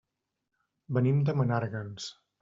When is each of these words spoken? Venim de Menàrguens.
Venim 0.97 1.19
de 1.27 1.35
Menàrguens. 1.41 2.09